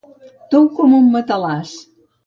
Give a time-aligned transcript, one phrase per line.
[0.55, 1.77] Tou com un matalàs.